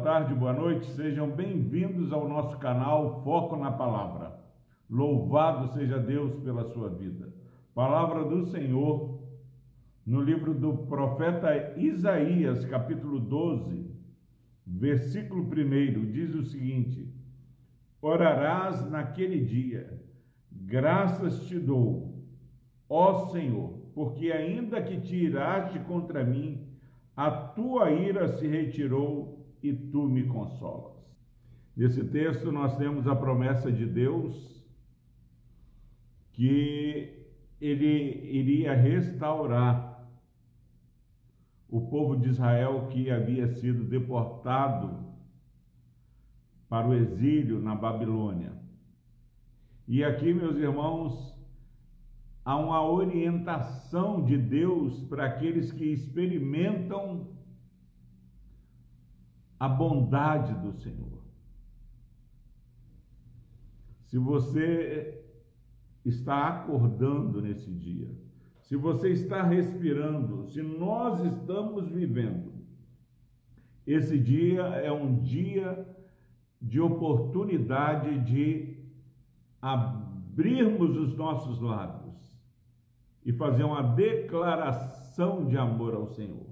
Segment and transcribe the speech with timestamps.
[0.00, 4.40] boa tarde, boa noite, sejam bem-vindos ao nosso canal Foco na Palavra.
[4.88, 7.30] Louvado seja Deus pela sua vida.
[7.74, 9.22] Palavra do Senhor
[10.06, 13.90] no livro do profeta Isaías, capítulo 12,
[14.66, 17.06] versículo 1, diz o seguinte:
[18.00, 20.02] Orarás naquele dia,
[20.50, 22.24] graças te dou,
[22.88, 26.66] ó Senhor, porque ainda que te iraste contra mim,
[27.14, 31.00] a tua ira se retirou e tu me consolas.
[31.76, 34.64] Nesse texto nós temos a promessa de Deus
[36.32, 37.26] que
[37.60, 39.90] ele iria restaurar
[41.68, 45.10] o povo de Israel que havia sido deportado
[46.68, 48.52] para o exílio na Babilônia.
[49.86, 51.34] E aqui, meus irmãos,
[52.44, 57.28] há uma orientação de Deus para aqueles que experimentam
[59.60, 61.20] a bondade do Senhor.
[64.04, 65.22] Se você
[66.02, 68.10] está acordando nesse dia,
[68.62, 72.54] se você está respirando, se nós estamos vivendo,
[73.86, 75.86] esse dia é um dia
[76.60, 78.78] de oportunidade de
[79.60, 82.16] abrirmos os nossos lábios
[83.24, 86.49] e fazer uma declaração de amor ao Senhor.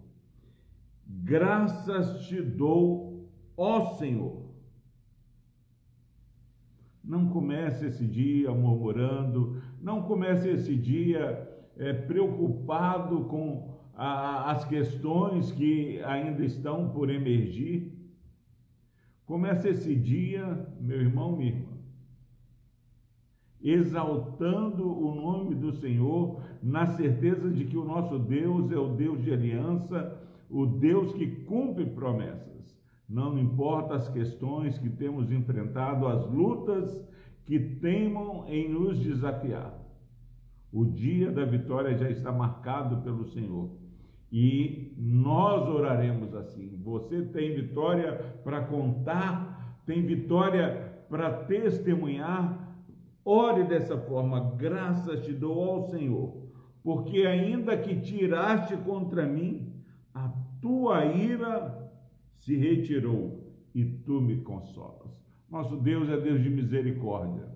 [1.09, 4.47] Graças te dou, ó Senhor.
[7.03, 15.51] Não comece esse dia murmurando, não comece esse dia é, preocupado com a, as questões
[15.51, 17.97] que ainda estão por emergir.
[19.25, 21.79] Comece esse dia, meu irmão, minha irmã,
[23.63, 29.23] exaltando o nome do Senhor, na certeza de que o nosso Deus é o Deus
[29.23, 30.17] de aliança,
[30.51, 32.79] o Deus que cumpre promessas.
[33.09, 37.05] Não importa as questões que temos enfrentado, as lutas
[37.45, 39.79] que temam em nos desafiar.
[40.73, 43.71] O dia da vitória já está marcado pelo Senhor.
[44.31, 46.79] E nós oraremos assim.
[46.83, 48.13] Você tem vitória
[48.45, 52.69] para contar, tem vitória para testemunhar,
[53.31, 56.35] Ore dessa forma, graças te dou ao Senhor,
[56.83, 59.78] porque ainda que tiraste contra mim,
[60.15, 60.29] a
[60.61, 61.93] tua ira
[62.37, 65.09] se retirou e tu me consolas.
[65.51, 67.49] Nosso Deus é Deus de misericórdia.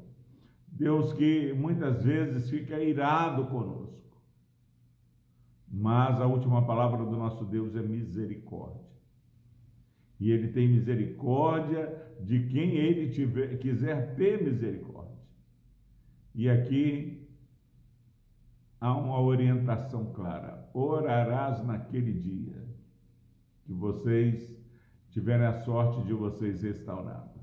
[0.66, 3.92] Deus que muitas vezes fica irado conosco.
[5.68, 8.82] Mas a última palavra do nosso Deus é misericórdia.
[10.20, 15.18] E ele tem misericórdia de quem ele tiver, quiser ter misericórdia.
[16.34, 17.21] E aqui
[18.82, 22.66] há uma orientação clara: orarás naquele dia
[23.64, 24.60] que vocês
[25.10, 27.40] tiverem a sorte de vocês restaurado.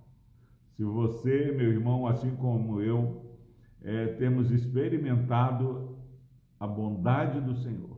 [0.71, 3.37] Se você, meu irmão, assim como eu,
[3.81, 5.97] é, temos experimentado
[6.59, 7.97] a bondade do Senhor,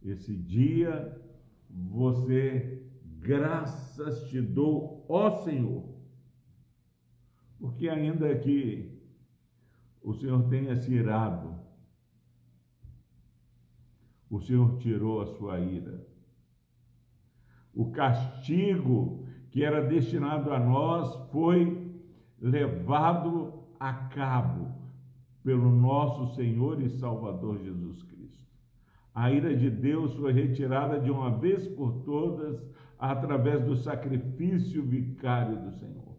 [0.00, 1.20] esse dia
[1.68, 5.84] você, graças te dou, ó Senhor,
[7.58, 9.02] porque ainda que
[10.00, 11.66] o Senhor tenha se irado.
[14.30, 16.06] O Senhor tirou a sua ira.
[17.74, 21.94] O castigo que era destinado a nós foi
[22.40, 24.74] levado a cabo
[25.42, 28.44] pelo nosso Senhor e Salvador Jesus Cristo.
[29.14, 35.62] A ira de Deus foi retirada de uma vez por todas através do sacrifício vicário
[35.62, 36.16] do Senhor.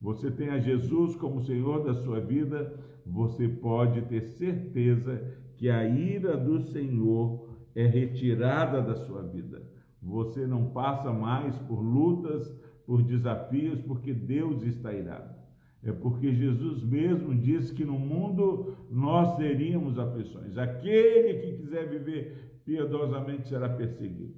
[0.00, 2.74] Você tem a Jesus como Senhor da sua vida,
[3.04, 9.60] você pode ter certeza que a ira do Senhor é retirada da sua vida.
[10.00, 15.36] Você não passa mais por lutas, por desafios, porque Deus está irado.
[15.82, 20.56] É porque Jesus mesmo disse que no mundo nós teríamos aflições.
[20.56, 24.34] Aquele que quiser viver piedosamente será perseguido.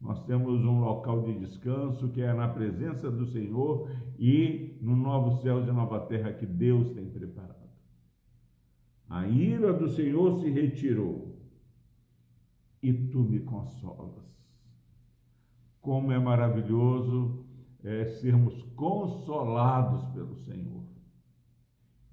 [0.00, 3.88] Nós temos um local de descanso que é na presença do Senhor
[4.18, 7.59] e no novo céu e nova terra que Deus tem preparado.
[9.10, 11.36] A ira do Senhor se retirou
[12.80, 14.40] e tu me consolas.
[15.80, 17.44] Como é maravilhoso
[17.82, 20.84] é, sermos consolados pelo Senhor.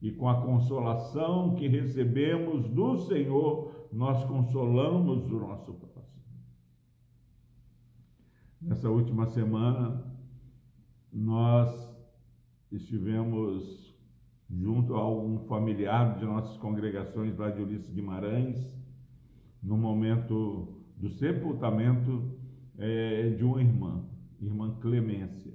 [0.02, 6.24] E com a consolação que recebemos do Senhor, nós consolamos o nosso próximo.
[8.60, 10.04] Nessa última semana,
[11.14, 11.96] nós
[12.72, 13.87] estivemos
[14.50, 18.58] junto a um familiar de nossas congregações lá de Ulisses Guimarães,
[19.62, 22.32] no momento do sepultamento
[22.78, 24.06] é, de uma irmã.
[24.40, 25.54] irmã Clemência.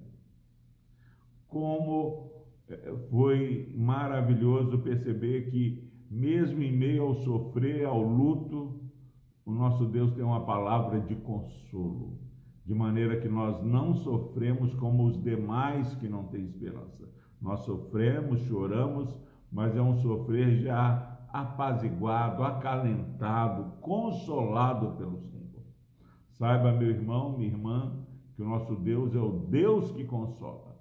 [1.48, 2.30] Como
[2.68, 8.80] eh, foi maravilhoso perceber que, mesmo em meio ao sofrer, ao luto,
[9.44, 12.18] o nosso Deus tem uma palavra de consolo,
[12.64, 17.08] de maneira que nós não sofremos como os demais que não têm esperança.
[17.42, 19.12] Nós sofremos, choramos,
[19.50, 25.64] mas é um sofrer já apaziguado, acalentado, consolado pelo Senhor.
[26.30, 28.06] Saiba, meu irmão, minha irmã,
[28.36, 30.72] que o nosso Deus é o Deus que consola.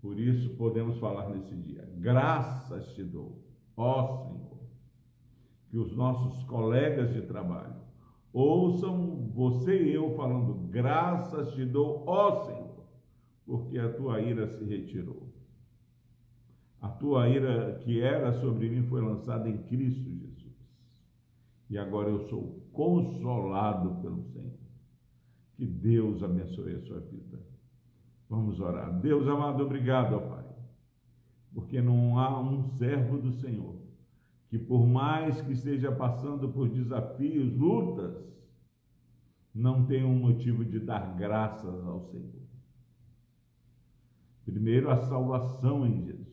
[0.00, 3.44] Por isso podemos falar nesse dia: graças te dou,
[3.76, 4.58] ó Senhor,
[5.68, 7.76] que os nossos colegas de trabalho
[8.32, 12.86] ouçam você e eu falando: graças te dou, ó Senhor,
[13.44, 15.25] porque a tua ira se retirou.
[16.80, 20.56] A tua ira que era sobre mim foi lançada em Cristo Jesus.
[21.68, 24.58] E agora eu sou consolado pelo Senhor.
[25.56, 27.40] Que Deus abençoe a sua vida.
[28.28, 29.00] Vamos orar.
[29.00, 30.44] Deus amado, obrigado, ó Pai,
[31.54, 33.76] porque não há um servo do Senhor
[34.48, 38.32] que, por mais que esteja passando por desafios, lutas,
[39.54, 42.46] não tenha um motivo de dar graças ao Senhor.
[44.44, 46.25] Primeiro, a salvação em Jesus.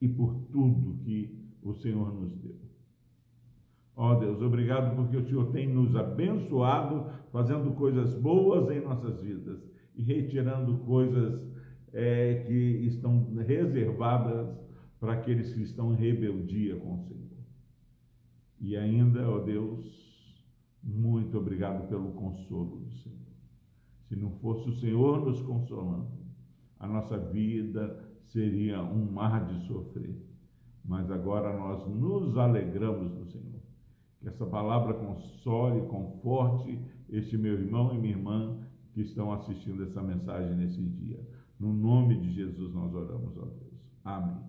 [0.00, 2.56] E por tudo que o Senhor nos deu.
[3.96, 9.22] Ó oh Deus, obrigado porque o Senhor tem nos abençoado, fazendo coisas boas em nossas
[9.22, 11.52] vidas e retirando coisas
[11.92, 14.64] é, que estão reservadas
[15.00, 17.28] para aqueles que estão em rebeldia com o Senhor.
[18.60, 19.98] E ainda, ó oh Deus,
[20.82, 23.18] muito obrigado pelo consolo do Senhor.
[24.08, 26.10] Se não fosse o Senhor nos consolando,
[26.78, 30.16] a nossa vida seria um mar de sofrer.
[30.84, 33.58] Mas agora nós nos alegramos no Senhor
[34.20, 36.78] que essa palavra console, conforte
[37.08, 38.58] este meu irmão e minha irmã
[38.92, 41.20] que estão assistindo essa mensagem nesse dia.
[41.58, 43.78] No nome de Jesus nós oramos, ó Deus.
[44.04, 44.48] Amém.